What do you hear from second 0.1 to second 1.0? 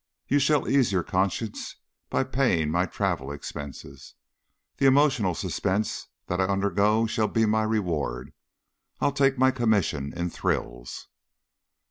You shall ease